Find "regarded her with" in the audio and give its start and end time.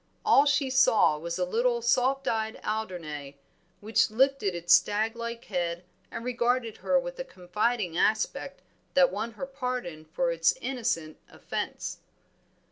6.25-7.19